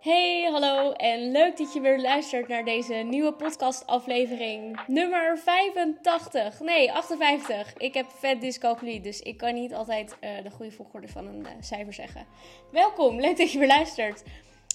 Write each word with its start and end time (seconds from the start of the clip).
Hey, 0.00 0.48
hallo 0.52 0.92
en 0.92 1.30
leuk 1.30 1.56
dat 1.56 1.72
je 1.72 1.80
weer 1.80 2.00
luistert 2.00 2.48
naar 2.48 2.64
deze 2.64 2.94
nieuwe 2.94 3.32
podcastaflevering 3.32 4.80
nummer 4.86 5.38
85. 5.38 6.60
Nee, 6.60 6.92
58. 6.92 7.74
Ik 7.76 7.94
heb 7.94 8.06
vet 8.18 8.40
dyscalculie, 8.40 9.00
dus 9.00 9.20
ik 9.20 9.36
kan 9.36 9.54
niet 9.54 9.74
altijd 9.74 10.16
uh, 10.20 10.30
de 10.42 10.50
goede 10.50 10.72
volgorde 10.72 11.08
van 11.08 11.26
een 11.26 11.40
uh, 11.40 11.48
cijfer 11.60 11.92
zeggen. 11.92 12.26
Welkom, 12.70 13.20
leuk 13.20 13.36
dat 13.36 13.52
je 13.52 13.58
weer 13.58 13.68
luistert. 13.68 14.22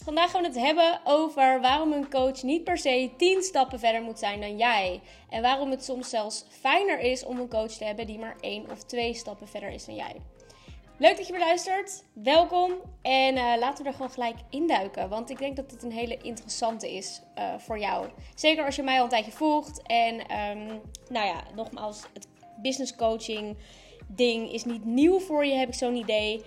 Vandaag 0.04 0.32
gaan 0.32 0.42
we 0.42 0.48
het 0.48 0.60
hebben 0.60 1.02
over 1.04 1.62
waarom 1.62 1.92
een 1.92 2.10
coach 2.10 2.44
niet 2.44 2.64
per 2.64 2.78
se 2.78 3.12
10 3.18 3.44
stappen 3.44 3.80
verder 3.80 4.02
moet 4.02 4.20
zijn 4.20 4.39
dan 4.39 4.57
jij. 4.57 5.02
En 5.30 5.42
waarom 5.42 5.71
het 5.71 5.84
soms 5.84 6.10
zelfs 6.10 6.46
fijner 6.50 7.00
is 7.00 7.26
om 7.26 7.39
een 7.39 7.50
coach 7.50 7.71
te 7.71 7.84
hebben 7.84 8.07
die 8.07 8.20
maar 8.20 8.36
1 8.39 8.70
of 8.71 8.84
2 8.84 9.14
stappen 9.14 9.48
verder 9.48 9.70
is 9.70 9.86
dan 9.86 9.96
jij. 9.96 10.16
Leuk 10.98 11.18
dat 11.18 11.27
je 11.27 11.34
weer 11.34 11.41
luistert. 11.41 12.04
Welkom. 12.14 12.71
En 13.02 13.36
uh, 13.36 13.54
laten 13.59 13.84
we 13.84 13.89
er 13.89 13.96
gewoon 13.96 14.11
gelijk 14.11 14.36
induiken. 14.50 15.10
Want 15.10 15.29
ik 15.29 15.38
denk 15.38 15.55
dat 15.55 15.71
het 15.71 15.83
een 15.83 15.92
hele 15.92 16.18
interessante 16.18 16.96
is 16.96 17.21
uh, 17.37 17.54
voor 17.57 17.79
jou. 17.79 18.07
Zeker 18.36 18.65
als 18.65 18.75
je 18.75 18.83
mij 18.83 18.97
al 18.97 19.04
een 19.04 19.10
tijdje 19.10 19.32
volgt. 19.32 19.82
En 19.82 20.14
um, 20.20 20.82
nou 21.10 21.25
ja, 21.28 21.43
nogmaals, 21.56 22.04
het 22.14 22.28
business 22.61 22.96
coaching 22.96 23.57
ding 24.07 24.51
is 24.51 24.65
niet 24.65 24.86
nieuw 24.86 25.20
voor 25.20 25.46
je, 25.46 25.54
heb 25.54 25.68
ik 25.68 25.73
zo'n 25.73 25.96
idee. 25.96 26.43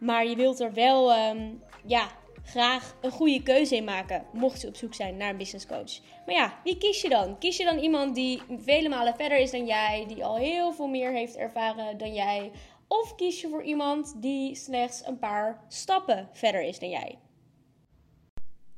Maar 0.00 0.26
je 0.26 0.36
wilt 0.36 0.60
er 0.60 0.72
wel 0.72 1.28
um, 1.28 1.62
ja, 1.84 2.08
graag 2.44 2.96
een 3.00 3.10
goede 3.10 3.42
keuze 3.42 3.76
in 3.76 3.84
maken. 3.84 4.24
Mocht 4.32 4.60
je 4.60 4.68
op 4.68 4.76
zoek 4.76 4.94
zijn 4.94 5.16
naar 5.16 5.30
een 5.30 5.36
business 5.36 5.66
coach. 5.66 6.00
Maar 6.26 6.34
ja, 6.34 6.58
wie 6.64 6.78
kies 6.78 7.00
je 7.00 7.08
dan? 7.08 7.38
Kies 7.38 7.56
je 7.56 7.64
dan 7.64 7.78
iemand 7.78 8.14
die 8.14 8.42
vele 8.58 8.88
malen 8.88 9.14
verder 9.16 9.38
is 9.38 9.50
dan 9.50 9.66
jij, 9.66 10.04
die 10.08 10.24
al 10.24 10.36
heel 10.36 10.72
veel 10.72 10.88
meer 10.88 11.12
heeft 11.12 11.36
ervaren 11.36 11.98
dan 11.98 12.14
jij? 12.14 12.50
Of 12.88 13.14
kies 13.14 13.40
je 13.40 13.48
voor 13.48 13.62
iemand 13.62 14.22
die 14.22 14.54
slechts 14.54 15.06
een 15.06 15.18
paar 15.18 15.64
stappen 15.68 16.28
verder 16.32 16.62
is 16.62 16.78
dan 16.78 16.90
jij? 16.90 17.18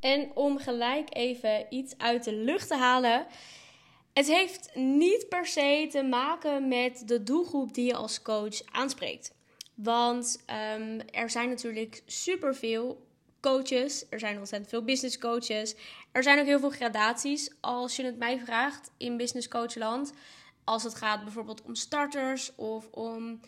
En 0.01 0.31
om 0.35 0.59
gelijk 0.59 1.17
even 1.17 1.67
iets 1.69 1.99
uit 1.99 2.25
de 2.25 2.35
lucht 2.35 2.69
te 2.69 2.77
halen. 2.77 3.27
Het 4.13 4.27
heeft 4.27 4.71
niet 4.75 5.29
per 5.29 5.47
se 5.47 5.87
te 5.91 6.03
maken 6.03 6.69
met 6.69 7.03
de 7.09 7.23
doelgroep 7.23 7.75
die 7.75 7.87
je 7.87 7.95
als 7.95 8.23
coach 8.23 8.65
aanspreekt. 8.65 9.35
Want 9.75 10.45
um, 10.77 11.01
er 11.11 11.31
zijn 11.31 11.49
natuurlijk 11.49 12.03
superveel 12.07 13.07
coaches. 13.41 14.07
Er 14.11 14.19
zijn 14.19 14.39
ontzettend 14.39 14.71
veel 14.71 14.85
business 14.85 15.19
coaches. 15.19 15.75
Er 16.13 16.23
zijn 16.23 16.39
ook 16.39 16.47
heel 16.47 16.59
veel 16.59 16.71
gradaties. 16.71 17.51
Als 17.61 17.97
je 17.97 18.05
het 18.05 18.19
mij 18.19 18.39
vraagt 18.39 18.91
in 18.97 19.17
business 19.17 19.49
coachland. 19.49 20.13
Als 20.65 20.83
het 20.83 20.95
gaat 20.95 21.25
bijvoorbeeld 21.25 21.63
om 21.63 21.75
starters 21.75 22.55
of 22.55 22.89
om 22.91 23.41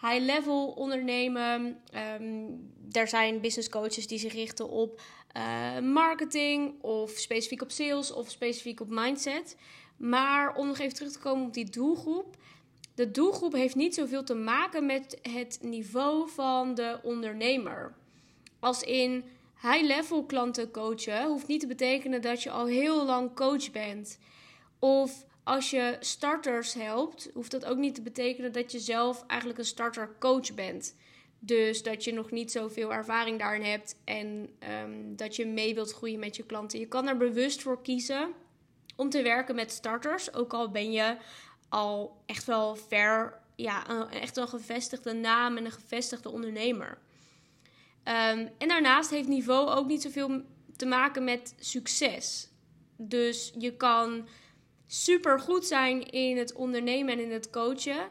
high-level 0.00 0.66
ondernemen. 0.68 1.80
Um, 2.20 2.72
er 2.92 3.08
zijn 3.08 3.40
business 3.40 3.68
coaches 3.68 4.06
die 4.06 4.18
zich 4.18 4.32
richten 4.32 4.68
op 4.68 5.00
uh, 5.36 5.78
marketing 5.78 6.82
of 6.82 7.10
specifiek 7.10 7.62
op 7.62 7.70
sales 7.70 8.12
of 8.12 8.30
specifiek 8.30 8.80
op 8.80 8.88
mindset. 8.90 9.56
Maar 9.96 10.54
om 10.54 10.66
nog 10.66 10.78
even 10.78 10.94
terug 10.94 11.12
te 11.12 11.18
komen 11.18 11.46
op 11.46 11.54
die 11.54 11.70
doelgroep. 11.70 12.36
De 12.94 13.10
doelgroep 13.10 13.52
heeft 13.52 13.74
niet 13.74 13.94
zoveel 13.94 14.24
te 14.24 14.34
maken 14.34 14.86
met 14.86 15.18
het 15.22 15.58
niveau 15.62 16.30
van 16.30 16.74
de 16.74 17.00
ondernemer. 17.02 17.94
Als 18.60 18.82
in 18.82 19.24
high-level 19.62 20.24
klanten 20.24 20.70
coachen 20.70 21.26
hoeft 21.26 21.46
niet 21.46 21.60
te 21.60 21.66
betekenen 21.66 22.22
dat 22.22 22.42
je 22.42 22.50
al 22.50 22.66
heel 22.66 23.04
lang 23.04 23.34
coach 23.34 23.70
bent. 23.70 24.18
Of 24.78 25.26
als 25.48 25.70
je 25.70 25.96
starters 26.00 26.74
helpt, 26.74 27.30
hoeft 27.34 27.50
dat 27.50 27.64
ook 27.64 27.76
niet 27.76 27.94
te 27.94 28.02
betekenen 28.02 28.52
dat 28.52 28.72
je 28.72 28.78
zelf 28.78 29.24
eigenlijk 29.26 29.58
een 29.58 29.64
starter 29.64 30.10
coach 30.18 30.54
bent. 30.54 30.94
Dus 31.38 31.82
dat 31.82 32.04
je 32.04 32.12
nog 32.12 32.30
niet 32.30 32.52
zoveel 32.52 32.92
ervaring 32.92 33.38
daarin 33.38 33.62
hebt 33.62 33.96
en 34.04 34.48
um, 34.82 35.16
dat 35.16 35.36
je 35.36 35.46
mee 35.46 35.74
wilt 35.74 35.92
groeien 35.92 36.18
met 36.18 36.36
je 36.36 36.44
klanten. 36.44 36.78
Je 36.78 36.88
kan 36.88 37.08
er 37.08 37.16
bewust 37.16 37.62
voor 37.62 37.82
kiezen 37.82 38.32
om 38.96 39.10
te 39.10 39.22
werken 39.22 39.54
met 39.54 39.72
starters. 39.72 40.34
Ook 40.34 40.52
al 40.52 40.70
ben 40.70 40.92
je 40.92 41.16
al 41.68 42.22
echt 42.26 42.44
wel 42.44 42.76
ver, 42.76 43.40
ja, 43.56 44.08
echt 44.10 44.36
een 44.36 44.48
gevestigde 44.48 45.12
naam 45.12 45.56
en 45.56 45.64
een 45.64 45.72
gevestigde 45.72 46.30
ondernemer. 46.30 46.98
Um, 48.04 48.50
en 48.58 48.68
daarnaast 48.68 49.10
heeft 49.10 49.28
niveau 49.28 49.68
ook 49.68 49.86
niet 49.86 50.02
zoveel 50.02 50.42
te 50.76 50.86
maken 50.86 51.24
met 51.24 51.54
succes. 51.58 52.48
Dus 52.96 53.52
je 53.58 53.76
kan 53.76 54.28
super 54.90 55.40
goed 55.40 55.66
zijn 55.66 56.10
in 56.10 56.36
het 56.36 56.52
ondernemen 56.52 57.12
en 57.12 57.20
in 57.20 57.32
het 57.32 57.50
coachen. 57.50 58.08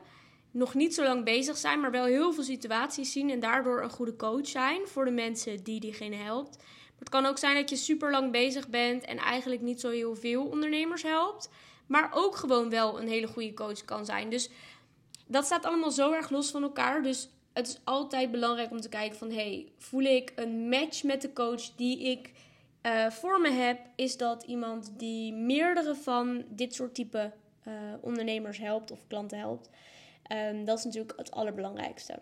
Nog 0.51 0.73
niet 0.73 0.93
zo 0.93 1.03
lang 1.03 1.23
bezig 1.23 1.57
zijn, 1.57 1.79
maar 1.79 1.91
wel 1.91 2.05
heel 2.05 2.33
veel 2.33 2.43
situaties 2.43 3.11
zien 3.11 3.29
en 3.29 3.39
daardoor 3.39 3.81
een 3.81 3.89
goede 3.89 4.15
coach 4.15 4.47
zijn 4.47 4.87
voor 4.87 5.05
de 5.05 5.11
mensen 5.11 5.63
die 5.63 5.79
diegene 5.79 6.15
helpt. 6.15 6.57
Maar 6.57 6.99
het 6.99 7.09
kan 7.09 7.25
ook 7.25 7.37
zijn 7.37 7.55
dat 7.55 7.69
je 7.69 7.75
super 7.75 8.11
lang 8.11 8.31
bezig 8.31 8.69
bent 8.69 9.05
en 9.05 9.17
eigenlijk 9.17 9.61
niet 9.61 9.81
zo 9.81 9.89
heel 9.89 10.15
veel 10.15 10.45
ondernemers 10.45 11.03
helpt, 11.03 11.49
maar 11.87 12.11
ook 12.13 12.35
gewoon 12.35 12.69
wel 12.69 12.99
een 12.99 13.07
hele 13.07 13.27
goede 13.27 13.53
coach 13.53 13.85
kan 13.85 14.05
zijn. 14.05 14.29
Dus 14.29 14.49
dat 15.27 15.45
staat 15.45 15.65
allemaal 15.65 15.91
zo 15.91 16.11
erg 16.11 16.29
los 16.29 16.51
van 16.51 16.63
elkaar. 16.63 17.03
Dus 17.03 17.29
het 17.53 17.67
is 17.67 17.79
altijd 17.83 18.31
belangrijk 18.31 18.71
om 18.71 18.81
te 18.81 18.89
kijken 18.89 19.17
van 19.17 19.31
hey, 19.31 19.71
voel 19.77 20.03
ik 20.03 20.33
een 20.35 20.69
match 20.69 21.03
met 21.03 21.21
de 21.21 21.33
coach 21.33 21.75
die 21.75 21.99
ik 21.99 22.31
uh, 22.83 23.09
voor 23.09 23.41
me 23.41 23.49
heb, 23.49 23.79
is 23.95 24.17
dat 24.17 24.43
iemand 24.43 24.91
die 24.97 25.33
meerdere 25.33 25.95
van 25.95 26.45
dit 26.49 26.73
soort 26.73 26.95
type 26.95 27.33
uh, 27.67 27.73
ondernemers 28.01 28.57
helpt 28.57 28.91
of 28.91 29.07
klanten 29.07 29.37
helpt. 29.37 29.69
Um, 30.31 30.65
dat 30.65 30.77
is 30.77 30.83
natuurlijk 30.83 31.13
het 31.17 31.31
allerbelangrijkste. 31.31 32.19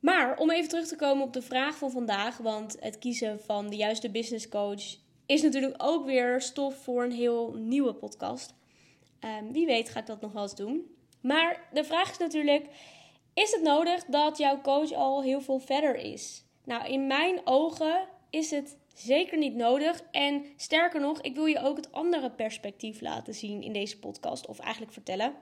Maar 0.00 0.38
om 0.38 0.50
even 0.50 0.68
terug 0.68 0.86
te 0.86 0.96
komen 0.96 1.24
op 1.24 1.32
de 1.32 1.42
vraag 1.42 1.76
van 1.76 1.90
vandaag, 1.90 2.36
want 2.36 2.76
het 2.80 2.98
kiezen 2.98 3.40
van 3.40 3.68
de 3.68 3.76
juiste 3.76 4.10
business 4.10 4.48
coach 4.48 4.96
is 5.26 5.42
natuurlijk 5.42 5.74
ook 5.76 6.06
weer 6.06 6.40
stof 6.40 6.76
voor 6.76 7.04
een 7.04 7.12
heel 7.12 7.52
nieuwe 7.52 7.94
podcast. 7.94 8.54
Um, 9.20 9.52
wie 9.52 9.66
weet 9.66 9.88
ga 9.88 10.00
ik 10.00 10.06
dat 10.06 10.20
nog 10.20 10.32
wel 10.32 10.42
eens 10.42 10.54
doen. 10.54 10.94
Maar 11.20 11.68
de 11.72 11.84
vraag 11.84 12.10
is 12.10 12.18
natuurlijk: 12.18 12.66
is 13.34 13.50
het 13.50 13.62
nodig 13.62 14.04
dat 14.04 14.38
jouw 14.38 14.60
coach 14.60 14.92
al 14.92 15.22
heel 15.22 15.40
veel 15.40 15.58
verder 15.58 15.96
is? 15.96 16.44
Nou, 16.64 16.86
in 16.86 17.06
mijn 17.06 17.40
ogen 17.44 18.08
is 18.30 18.50
het 18.50 18.76
zeker 18.94 19.38
niet 19.38 19.54
nodig. 19.54 20.02
En 20.10 20.44
sterker 20.56 21.00
nog, 21.00 21.20
ik 21.20 21.34
wil 21.34 21.46
je 21.46 21.60
ook 21.60 21.76
het 21.76 21.92
andere 21.92 22.30
perspectief 22.30 23.00
laten 23.00 23.34
zien 23.34 23.62
in 23.62 23.72
deze 23.72 23.98
podcast, 23.98 24.46
of 24.46 24.58
eigenlijk 24.58 24.92
vertellen. 24.92 25.34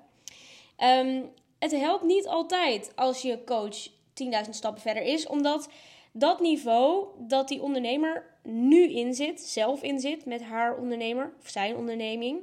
Um, 0.85 1.31
het 1.59 1.71
helpt 1.71 2.05
niet 2.05 2.27
altijd 2.27 2.93
als 2.97 3.23
je 3.23 3.45
coach 3.45 3.89
10.000 3.89 4.51
stappen 4.51 4.83
verder 4.83 5.03
is, 5.03 5.27
omdat 5.27 5.69
dat 6.13 6.41
niveau 6.41 7.07
dat 7.19 7.49
die 7.49 7.63
ondernemer 7.63 8.39
nu 8.43 8.91
in 8.91 9.15
zit, 9.15 9.41
zelf 9.41 9.83
in 9.83 10.01
zit 10.01 10.25
met 10.25 10.43
haar 10.43 10.79
ondernemer 10.79 11.33
of 11.41 11.49
zijn 11.49 11.77
onderneming, 11.77 12.41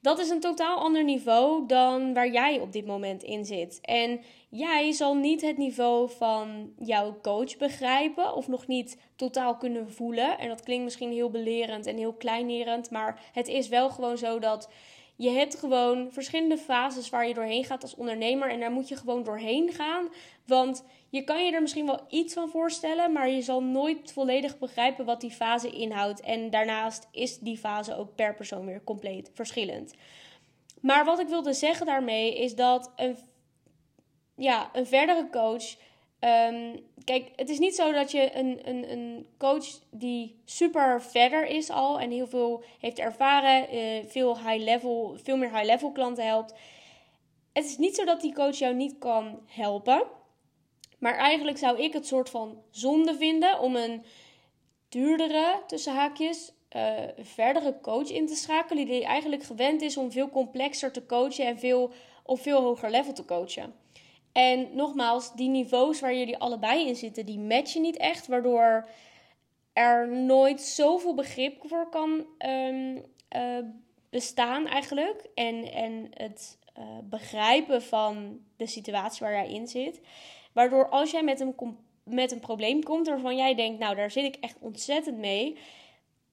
dat 0.00 0.18
is 0.18 0.28
een 0.30 0.40
totaal 0.40 0.78
ander 0.78 1.04
niveau 1.04 1.66
dan 1.66 2.14
waar 2.14 2.30
jij 2.30 2.60
op 2.60 2.72
dit 2.72 2.86
moment 2.86 3.22
in 3.22 3.44
zit. 3.44 3.78
En 3.82 4.20
jij 4.48 4.92
zal 4.92 5.14
niet 5.14 5.40
het 5.40 5.56
niveau 5.56 6.10
van 6.10 6.72
jouw 6.78 7.18
coach 7.22 7.56
begrijpen 7.56 8.34
of 8.34 8.48
nog 8.48 8.66
niet 8.66 8.98
totaal 9.16 9.56
kunnen 9.56 9.90
voelen. 9.90 10.38
En 10.38 10.48
dat 10.48 10.62
klinkt 10.62 10.84
misschien 10.84 11.12
heel 11.12 11.30
belerend 11.30 11.86
en 11.86 11.96
heel 11.96 12.12
kleinerend, 12.12 12.90
maar 12.90 13.20
het 13.32 13.48
is 13.48 13.68
wel 13.68 13.90
gewoon 13.90 14.18
zo 14.18 14.38
dat 14.38 14.68
je 15.20 15.30
hebt 15.30 15.58
gewoon 15.58 16.12
verschillende 16.12 16.58
fases 16.58 17.10
waar 17.10 17.28
je 17.28 17.34
doorheen 17.34 17.64
gaat 17.64 17.82
als 17.82 17.94
ondernemer. 17.94 18.50
En 18.50 18.60
daar 18.60 18.70
moet 18.70 18.88
je 18.88 18.96
gewoon 18.96 19.22
doorheen 19.22 19.72
gaan. 19.72 20.08
Want 20.46 20.84
je 21.08 21.24
kan 21.24 21.44
je 21.44 21.52
er 21.52 21.60
misschien 21.60 21.86
wel 21.86 22.06
iets 22.08 22.34
van 22.34 22.50
voorstellen, 22.50 23.12
maar 23.12 23.28
je 23.28 23.42
zal 23.42 23.62
nooit 23.62 24.12
volledig 24.12 24.58
begrijpen 24.58 25.04
wat 25.04 25.20
die 25.20 25.30
fase 25.30 25.70
inhoudt. 25.70 26.20
En 26.20 26.50
daarnaast 26.50 27.08
is 27.12 27.38
die 27.38 27.58
fase 27.58 27.96
ook 27.96 28.14
per 28.14 28.34
persoon 28.34 28.66
weer 28.66 28.84
compleet 28.84 29.30
verschillend. 29.34 29.94
Maar 30.80 31.04
wat 31.04 31.18
ik 31.18 31.28
wilde 31.28 31.52
zeggen 31.52 31.86
daarmee 31.86 32.36
is 32.36 32.54
dat 32.54 32.92
een, 32.96 33.16
ja, 34.36 34.70
een 34.72 34.86
verdere 34.86 35.28
coach 35.30 35.76
Um, 36.20 36.80
kijk, 37.04 37.30
het 37.36 37.48
is 37.48 37.58
niet 37.58 37.74
zo 37.74 37.92
dat 37.92 38.10
je 38.10 38.36
een, 38.36 38.68
een, 38.68 38.92
een 38.92 39.26
coach 39.38 39.66
die 39.90 40.40
super 40.44 41.02
verder 41.02 41.46
is 41.46 41.70
al 41.70 42.00
en 42.00 42.10
heel 42.10 42.26
veel 42.26 42.62
heeft 42.80 42.98
ervaren, 42.98 43.74
uh, 43.74 44.04
veel 44.06 44.38
high 44.38 44.64
level, 44.64 45.16
veel 45.22 45.36
meer 45.36 45.50
high 45.50 45.64
level 45.64 45.92
klanten 45.92 46.26
helpt. 46.26 46.54
Het 47.52 47.64
is 47.64 47.78
niet 47.78 47.96
zo 47.96 48.04
dat 48.04 48.20
die 48.20 48.34
coach 48.34 48.56
jou 48.56 48.74
niet 48.74 48.98
kan 48.98 49.40
helpen. 49.46 50.02
Maar 50.98 51.16
eigenlijk 51.16 51.58
zou 51.58 51.78
ik 51.78 51.92
het 51.92 52.06
soort 52.06 52.30
van 52.30 52.62
zonde 52.70 53.14
vinden 53.16 53.60
om 53.60 53.76
een 53.76 54.04
duurdere, 54.88 55.62
tussen 55.66 55.94
haakjes, 55.94 56.52
uh, 56.76 56.92
verdere 57.18 57.78
coach 57.82 58.10
in 58.10 58.26
te 58.26 58.34
schakelen. 58.34 58.86
Die 58.86 59.04
eigenlijk 59.04 59.42
gewend 59.42 59.82
is 59.82 59.96
om 59.96 60.12
veel 60.12 60.28
complexer 60.28 60.92
te 60.92 61.06
coachen 61.06 61.46
en 61.46 61.58
veel, 61.58 61.92
op 62.22 62.40
veel 62.40 62.62
hoger 62.62 62.90
level 62.90 63.12
te 63.12 63.24
coachen. 63.24 63.74
En 64.32 64.68
nogmaals, 64.72 65.34
die 65.34 65.48
niveaus 65.48 66.00
waar 66.00 66.14
jullie 66.14 66.38
allebei 66.38 66.86
in 66.86 66.96
zitten, 66.96 67.26
die 67.26 67.38
matchen 67.38 67.82
niet 67.82 67.96
echt. 67.96 68.26
Waardoor 68.26 68.88
er 69.72 70.08
nooit 70.08 70.60
zoveel 70.60 71.14
begrip 71.14 71.62
voor 71.66 71.88
kan 71.88 72.26
um, 72.46 73.04
uh, 73.36 73.58
bestaan 74.10 74.66
eigenlijk. 74.66 75.26
En, 75.34 75.72
en 75.72 76.10
het 76.14 76.58
uh, 76.78 76.84
begrijpen 77.02 77.82
van 77.82 78.40
de 78.56 78.66
situatie 78.66 79.26
waar 79.26 79.32
jij 79.32 79.50
in 79.50 79.66
zit. 79.66 80.00
Waardoor 80.52 80.88
als 80.88 81.10
jij 81.10 81.22
met 81.22 81.38
hem 81.38 81.54
met 82.04 82.32
een 82.32 82.40
probleem 82.40 82.82
komt 82.82 83.06
waarvan 83.06 83.36
jij 83.36 83.54
denkt, 83.54 83.78
nou 83.78 83.94
daar 83.94 84.10
zit 84.10 84.24
ik 84.24 84.36
echt 84.40 84.56
ontzettend 84.60 85.18
mee, 85.18 85.58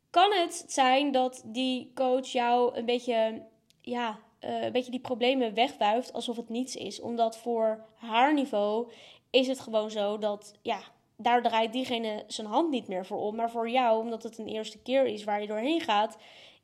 kan 0.09 0.31
het 0.31 0.63
zijn 0.67 1.11
dat 1.11 1.41
die 1.45 1.91
coach 1.95 2.27
jou 2.27 2.75
een 2.77 2.85
beetje, 2.85 3.43
ja, 3.81 4.19
uh, 4.41 4.63
een 4.63 4.71
beetje 4.71 4.91
die 4.91 4.99
problemen 4.99 5.53
wegwuift 5.53 6.13
alsof 6.13 6.35
het 6.35 6.49
niets 6.49 6.75
is. 6.75 6.99
Omdat 7.01 7.37
voor 7.37 7.85
haar 7.95 8.33
niveau 8.33 8.91
is 9.29 9.47
het 9.47 9.59
gewoon 9.59 9.91
zo 9.91 10.17
dat, 10.17 10.53
ja, 10.61 10.79
daar 11.17 11.41
draait 11.41 11.73
diegene 11.73 12.23
zijn 12.27 12.47
hand 12.47 12.69
niet 12.69 12.87
meer 12.87 13.05
voor 13.05 13.17
om. 13.17 13.35
Maar 13.35 13.51
voor 13.51 13.69
jou, 13.69 13.99
omdat 13.99 14.23
het 14.23 14.37
een 14.37 14.47
eerste 14.47 14.81
keer 14.81 15.05
is 15.05 15.23
waar 15.23 15.41
je 15.41 15.47
doorheen 15.47 15.81
gaat, 15.81 16.17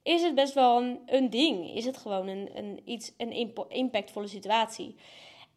is 0.04 0.22
het 0.22 0.36
best 0.36 0.54
wel 0.54 0.82
een, 0.82 1.00
een 1.06 1.30
ding. 1.30 1.76
Is 1.76 1.86
het 1.86 1.98
gewoon 1.98 2.28
een, 2.28 2.50
een, 2.54 2.82
iets, 2.86 3.14
een 3.18 3.54
impactvolle 3.70 4.28
situatie. 4.28 4.96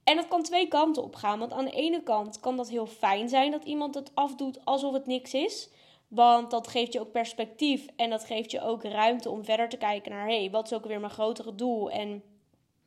En 0.04 0.16
dat 0.16 0.28
kan 0.28 0.42
twee 0.42 0.68
kanten 0.68 1.02
op 1.02 1.14
gaan. 1.14 1.38
Want 1.38 1.52
aan 1.52 1.64
de 1.64 1.70
ene 1.70 2.02
kant 2.02 2.40
kan 2.40 2.56
dat 2.56 2.68
heel 2.68 2.86
fijn 2.86 3.28
zijn 3.28 3.50
dat 3.50 3.64
iemand 3.64 3.94
het 3.94 4.10
afdoet 4.14 4.64
alsof 4.64 4.92
het 4.92 5.06
niks 5.06 5.34
is. 5.34 5.70
Want 6.08 6.50
dat 6.50 6.68
geeft 6.68 6.92
je 6.92 7.00
ook 7.00 7.12
perspectief 7.12 7.86
en 7.96 8.10
dat 8.10 8.24
geeft 8.24 8.50
je 8.50 8.60
ook 8.60 8.82
ruimte 8.82 9.30
om 9.30 9.44
verder 9.44 9.68
te 9.68 9.76
kijken 9.76 10.12
naar: 10.12 10.26
hé, 10.26 10.38
hey, 10.38 10.50
wat 10.50 10.64
is 10.64 10.72
ook 10.72 10.86
weer 10.86 11.00
mijn 11.00 11.12
grotere 11.12 11.54
doel? 11.54 11.90
En 11.90 12.22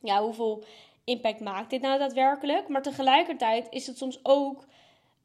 ja, 0.00 0.22
hoeveel 0.22 0.64
impact 1.04 1.40
maakt 1.40 1.70
dit 1.70 1.80
nou 1.80 1.98
daadwerkelijk? 1.98 2.68
Maar 2.68 2.82
tegelijkertijd 2.82 3.66
is 3.70 3.86
het 3.86 3.98
soms 3.98 4.20
ook 4.22 4.64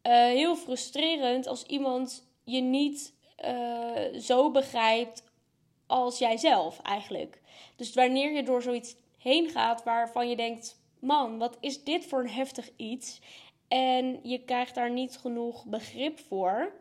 uh, 0.03 0.13
heel 0.13 0.55
frustrerend 0.55 1.47
als 1.47 1.63
iemand 1.63 2.27
je 2.43 2.61
niet 2.61 3.13
uh, 3.45 4.19
zo 4.19 4.51
begrijpt 4.51 5.23
als 5.87 6.17
jijzelf 6.17 6.79
eigenlijk. 6.81 7.41
Dus 7.75 7.93
wanneer 7.93 8.31
je 8.31 8.43
door 8.43 8.61
zoiets 8.61 8.95
heen 9.17 9.49
gaat 9.49 9.83
waarvan 9.83 10.29
je 10.29 10.35
denkt: 10.35 10.79
man, 10.99 11.37
wat 11.37 11.57
is 11.59 11.83
dit 11.83 12.05
voor 12.05 12.19
een 12.19 12.29
heftig 12.29 12.69
iets? 12.75 13.19
En 13.67 14.19
je 14.23 14.39
krijgt 14.43 14.75
daar 14.75 14.91
niet 14.91 15.17
genoeg 15.17 15.65
begrip 15.65 16.19
voor, 16.19 16.73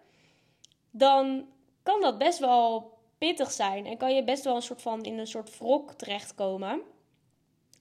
dan 0.96 1.46
kan 1.82 2.00
dat 2.00 2.18
best 2.18 2.38
wel 2.38 2.92
pittig 3.18 3.50
zijn 3.50 3.86
en 3.86 3.96
kan 3.96 4.14
je 4.14 4.24
best 4.24 4.44
wel 4.44 4.56
een 4.56 4.62
soort 4.62 4.82
van 4.82 5.02
in 5.02 5.18
een 5.18 5.26
soort 5.26 5.58
wrok 5.58 5.92
terechtkomen. 5.92 6.80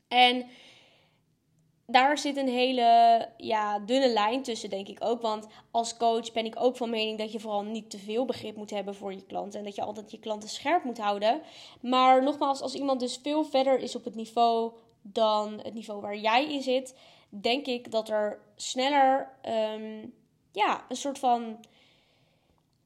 En 0.08 0.46
daar 1.86 2.18
zit 2.18 2.38
een 2.38 2.48
hele 2.48 3.30
ja, 3.38 3.80
dunne 3.80 4.10
lijn 4.10 4.44
tussen, 4.44 4.70
denk 4.70 4.88
ik 4.88 4.98
ook. 5.00 5.22
Want 5.22 5.48
als 5.72 5.98
coach 5.98 6.32
ben 6.32 6.46
ik 6.46 6.56
ook 6.60 6.78
van 6.78 6.90
mening 6.90 7.18
dat 7.18 7.32
je 7.32 7.40
vooral 7.40 7.64
niet 7.64 7.90
te 7.90 7.98
veel 7.98 8.26
begrip 8.26 8.56
moet 8.56 8.70
hebben 8.70 8.96
voor 8.96 9.14
je 9.14 9.26
klanten. 9.26 9.60
En 9.60 9.66
dat 9.66 9.76
je 9.76 9.84
altijd 9.84 10.12
je 10.12 10.20
klanten 10.20 10.50
scherp 10.50 10.84
moet 10.84 10.98
houden. 10.98 11.42
Maar 11.82 12.24
nogmaals, 12.24 12.62
als 12.62 12.74
iemand 12.74 13.00
dus 13.00 13.20
veel 13.24 13.44
verder 13.44 13.80
is 13.80 13.96
op 13.96 14.04
het 14.04 14.16
niveau 14.16 14.72
dan 15.02 15.60
het 15.64 15.74
niveau 15.74 16.02
waar 16.02 16.18
jij 16.18 16.54
in 16.54 16.62
zit, 16.62 16.96
denk 17.30 17.66
ik 17.66 17.92
dat 17.92 18.10
er 18.10 18.40
sneller 18.56 19.38
ehm, 19.42 20.08
ja, 20.52 20.86
een 20.90 20.96
soort 20.96 21.20
van 21.20 21.58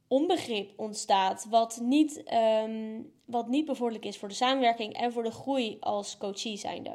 onbegrip 0.07 0.74
ontstaat. 0.75 1.45
Wat 1.50 1.80
niet, 1.81 2.24
um, 2.63 3.12
wat 3.25 3.48
niet 3.48 3.65
bevorderlijk 3.65 4.06
is 4.06 4.18
voor 4.18 4.27
de 4.27 4.33
samenwerking 4.33 4.94
en 4.94 5.12
voor 5.12 5.24
de 5.24 5.31
groei 5.31 5.77
als 5.80 6.18
coachie 6.18 6.57
zijnde. 6.57 6.94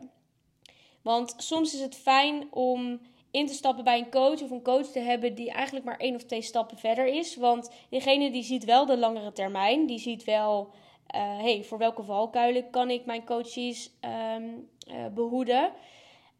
Want 1.02 1.34
soms 1.36 1.74
is 1.74 1.80
het 1.80 1.96
fijn 1.96 2.48
om 2.50 3.00
in 3.30 3.46
te 3.46 3.54
stappen 3.54 3.84
bij 3.84 3.98
een 3.98 4.10
coach 4.10 4.42
of 4.42 4.50
een 4.50 4.62
coach 4.62 4.86
te 4.86 4.98
hebben 4.98 5.34
die 5.34 5.50
eigenlijk 5.50 5.84
maar 5.84 5.96
één 5.96 6.14
of 6.14 6.22
twee 6.22 6.42
stappen 6.42 6.78
verder 6.78 7.06
is. 7.06 7.36
Want 7.36 7.70
diegene 7.90 8.30
die 8.30 8.42
ziet 8.42 8.64
wel 8.64 8.86
de 8.86 8.98
langere 8.98 9.32
termijn, 9.32 9.86
die 9.86 9.98
ziet 9.98 10.24
wel, 10.24 10.70
uh, 11.14 11.38
hey, 11.38 11.64
voor 11.64 11.78
welke 11.78 12.02
valkuilen 12.02 12.70
kan 12.70 12.90
ik 12.90 13.04
mijn 13.04 13.24
coaches 13.24 13.90
um, 14.34 14.68
uh, 14.88 15.06
behoeden. 15.14 15.72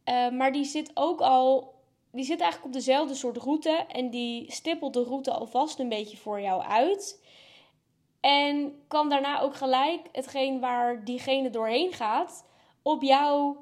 Uh, 0.05 0.31
maar 0.31 0.53
die 0.53 0.65
zit 0.65 0.91
ook 0.95 1.21
al, 1.21 1.72
die 2.13 2.25
zit 2.25 2.41
eigenlijk 2.41 2.65
op 2.65 2.73
dezelfde 2.73 3.15
soort 3.15 3.37
route 3.37 3.85
en 3.89 4.11
die 4.11 4.53
stippelt 4.53 4.95
de 4.95 5.03
route 5.03 5.31
alvast 5.31 5.79
een 5.79 5.89
beetje 5.89 6.17
voor 6.17 6.41
jou 6.41 6.63
uit. 6.63 7.21
En 8.21 8.83
kan 8.89 9.09
daarna 9.09 9.41
ook 9.41 9.55
gelijk 9.55 10.09
hetgeen 10.13 10.61
waar 10.61 11.05
diegene 11.05 11.51
doorheen 11.51 11.93
gaat 11.93 12.45
op 12.83 13.03
jou 13.03 13.57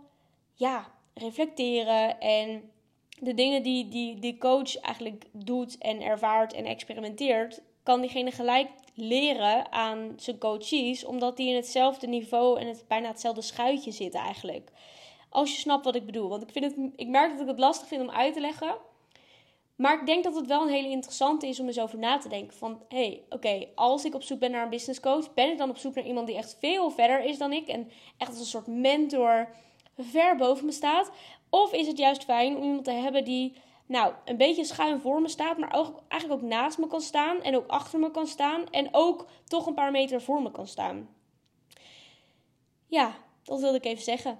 ja, 0.54 0.90
reflecteren 1.14 2.20
en 2.20 2.70
de 3.18 3.34
dingen 3.34 3.62
die, 3.62 3.88
die 3.88 4.18
die 4.18 4.38
coach 4.38 4.76
eigenlijk 4.76 5.24
doet 5.32 5.78
en 5.78 6.02
ervaart 6.02 6.52
en 6.52 6.64
experimenteert, 6.64 7.60
kan 7.82 8.00
diegene 8.00 8.30
gelijk 8.30 8.68
leren 8.94 9.72
aan 9.72 10.12
zijn 10.16 10.38
coaches, 10.38 11.04
omdat 11.04 11.36
die 11.36 11.48
in 11.48 11.54
hetzelfde 11.54 12.06
niveau 12.06 12.60
en 12.60 12.66
het 12.66 12.84
bijna 12.88 13.08
hetzelfde 13.08 13.42
schuitje 13.42 13.90
zitten 13.90 14.20
eigenlijk. 14.20 14.70
Als 15.30 15.50
je 15.50 15.60
snapt 15.60 15.84
wat 15.84 15.94
ik 15.94 16.06
bedoel. 16.06 16.28
Want 16.28 16.42
ik, 16.42 16.50
vind 16.50 16.64
het, 16.64 16.92
ik 16.96 17.08
merk 17.08 17.30
dat 17.30 17.40
ik 17.40 17.46
het 17.46 17.58
lastig 17.58 17.88
vind 17.88 18.02
om 18.02 18.10
uit 18.10 18.34
te 18.34 18.40
leggen. 18.40 18.76
Maar 19.76 20.00
ik 20.00 20.06
denk 20.06 20.24
dat 20.24 20.34
het 20.34 20.46
wel 20.46 20.62
een 20.62 20.72
hele 20.72 20.88
interessante 20.88 21.46
is 21.46 21.60
om 21.60 21.66
eens 21.66 21.80
over 21.80 21.98
na 21.98 22.18
te 22.18 22.28
denken. 22.28 22.56
Van, 22.56 22.82
hé, 22.88 22.96
hey, 22.96 23.22
oké, 23.28 23.66
als 23.74 24.04
ik 24.04 24.14
op 24.14 24.22
zoek 24.22 24.38
ben 24.38 24.50
naar 24.50 24.62
een 24.62 24.70
business 24.70 25.00
coach, 25.00 25.34
ben 25.34 25.50
ik 25.50 25.58
dan 25.58 25.70
op 25.70 25.76
zoek 25.76 25.94
naar 25.94 26.06
iemand 26.06 26.26
die 26.26 26.36
echt 26.36 26.56
veel 26.60 26.90
verder 26.90 27.24
is 27.24 27.38
dan 27.38 27.52
ik. 27.52 27.68
En 27.68 27.90
echt 28.16 28.30
als 28.30 28.38
een 28.38 28.44
soort 28.44 28.66
mentor 28.66 29.48
ver 29.98 30.36
boven 30.36 30.64
me 30.66 30.72
staat? 30.72 31.10
Of 31.50 31.72
is 31.72 31.86
het 31.86 31.98
juist 31.98 32.24
fijn 32.24 32.56
om 32.56 32.62
iemand 32.62 32.84
te 32.84 32.90
hebben 32.90 33.24
die 33.24 33.54
nou, 33.86 34.14
een 34.24 34.36
beetje 34.36 34.64
schuin 34.64 35.00
voor 35.00 35.22
me 35.22 35.28
staat, 35.28 35.58
maar 35.58 35.72
ook, 35.72 36.02
eigenlijk 36.08 36.42
ook 36.42 36.48
naast 36.48 36.78
me 36.78 36.86
kan 36.86 37.00
staan 37.00 37.42
en 37.42 37.56
ook 37.56 37.66
achter 37.66 37.98
me 37.98 38.10
kan 38.10 38.26
staan 38.26 38.66
en 38.70 38.88
ook 38.92 39.26
toch 39.44 39.66
een 39.66 39.74
paar 39.74 39.90
meter 39.90 40.22
voor 40.22 40.42
me 40.42 40.50
kan 40.50 40.66
staan. 40.66 41.08
Ja, 42.86 43.14
dat 43.44 43.60
wilde 43.60 43.76
ik 43.76 43.84
even 43.84 44.02
zeggen. 44.02 44.38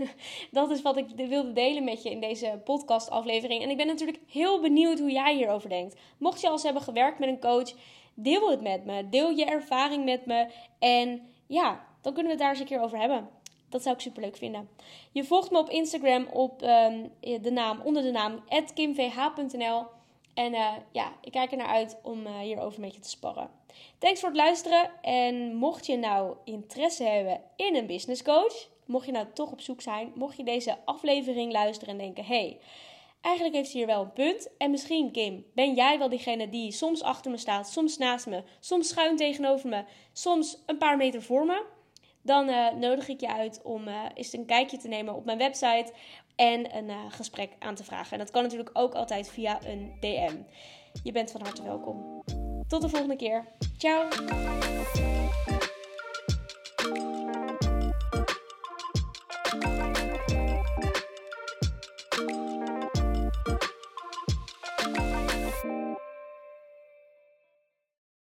dat 0.50 0.70
is 0.70 0.82
wat 0.82 0.96
ik 0.96 1.06
wilde 1.16 1.52
delen 1.52 1.84
met 1.84 2.02
je 2.02 2.10
in 2.10 2.20
deze 2.20 2.60
podcastaflevering. 2.64 3.62
En 3.62 3.70
ik 3.70 3.76
ben 3.76 3.86
natuurlijk 3.86 4.20
heel 4.28 4.60
benieuwd 4.60 4.98
hoe 4.98 5.10
jij 5.10 5.34
hierover 5.34 5.68
denkt. 5.68 6.00
Mocht 6.18 6.40
je 6.40 6.46
al 6.46 6.52
eens 6.52 6.62
hebben 6.62 6.82
gewerkt 6.82 7.18
met 7.18 7.28
een 7.28 7.40
coach, 7.40 7.72
deel 8.14 8.50
het 8.50 8.60
met 8.62 8.84
me. 8.84 9.08
Deel 9.08 9.30
je 9.30 9.44
ervaring 9.44 10.04
met 10.04 10.26
me. 10.26 10.46
En 10.78 11.22
ja, 11.46 11.86
dan 12.00 12.12
kunnen 12.12 12.32
we 12.32 12.38
het 12.38 12.38
daar 12.38 12.50
eens 12.50 12.60
een 12.60 12.66
keer 12.66 12.82
over 12.82 12.98
hebben. 12.98 13.28
Dat 13.68 13.82
zou 13.82 13.94
ik 13.94 14.00
super 14.00 14.22
leuk 14.22 14.36
vinden. 14.36 14.68
Je 15.12 15.24
volgt 15.24 15.50
me 15.50 15.58
op 15.58 15.70
Instagram 15.70 16.26
op 16.32 16.62
um, 16.62 17.12
de 17.20 17.50
naam, 17.50 17.80
onder 17.84 18.02
de 18.02 18.10
naam 18.10 18.44
kimvh.nl. 18.74 19.84
En 20.34 20.52
uh, 20.52 20.72
ja, 20.92 21.12
ik 21.20 21.32
kijk 21.32 21.50
er 21.50 21.56
naar 21.56 21.66
uit 21.66 21.98
om 22.02 22.26
uh, 22.26 22.38
hierover 22.38 22.80
met 22.80 22.94
je 22.94 23.00
te 23.00 23.08
sparren. 23.08 23.50
Thanks 23.98 24.20
voor 24.20 24.28
het 24.28 24.38
luisteren. 24.38 24.90
En 25.02 25.54
mocht 25.54 25.86
je 25.86 25.96
nou 25.96 26.36
interesse 26.44 27.04
hebben 27.04 27.40
in 27.56 27.76
een 27.76 27.86
business 27.86 28.22
coach, 28.22 28.68
mocht 28.86 29.06
je 29.06 29.12
nou 29.12 29.26
toch 29.34 29.52
op 29.52 29.60
zoek 29.60 29.80
zijn, 29.80 30.12
mocht 30.14 30.36
je 30.36 30.44
deze 30.44 30.78
aflevering 30.84 31.52
luisteren 31.52 31.92
en 31.94 32.00
denken: 32.00 32.24
hey, 32.24 32.60
eigenlijk 33.20 33.54
heeft 33.54 33.70
ze 33.70 33.76
hier 33.76 33.86
wel 33.86 34.02
een 34.02 34.12
punt. 34.12 34.56
En 34.58 34.70
misschien, 34.70 35.10
Kim, 35.10 35.46
ben 35.54 35.74
jij 35.74 35.98
wel 35.98 36.08
diegene 36.08 36.48
die 36.48 36.72
soms 36.72 37.02
achter 37.02 37.30
me 37.30 37.36
staat, 37.36 37.70
soms 37.70 37.98
naast 37.98 38.26
me, 38.26 38.42
soms 38.60 38.88
schuin 38.88 39.16
tegenover 39.16 39.68
me, 39.68 39.84
soms 40.12 40.62
een 40.66 40.78
paar 40.78 40.96
meter 40.96 41.22
voor 41.22 41.46
me 41.46 41.74
dan 42.26 42.48
uh, 42.48 42.72
nodig 42.72 43.08
ik 43.08 43.20
je 43.20 43.32
uit 43.32 43.60
om 43.62 43.88
uh, 43.88 44.02
eens 44.14 44.32
een 44.32 44.46
kijkje 44.46 44.76
te 44.76 44.88
nemen 44.88 45.14
op 45.14 45.24
mijn 45.24 45.38
website 45.38 45.92
en 46.36 46.76
een 46.76 46.88
uh, 46.88 46.96
gesprek 47.08 47.52
aan 47.58 47.74
te 47.74 47.84
vragen. 47.84 48.12
En 48.12 48.18
dat 48.18 48.30
kan 48.30 48.42
natuurlijk 48.42 48.70
ook 48.72 48.94
altijd 48.94 49.28
via 49.28 49.58
een 49.64 49.96
DM. 50.00 50.36
Je 51.02 51.12
bent 51.12 51.30
van 51.30 51.40
harte 51.40 51.62
welkom. 51.62 52.22
Tot 52.68 52.82
de 52.82 52.88
volgende 52.88 53.16
keer. 53.16 53.44
Ciao! 53.78 54.08